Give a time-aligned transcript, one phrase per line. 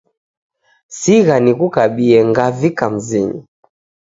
[0.97, 3.39] Sigha nikukabie ngavika mzinyi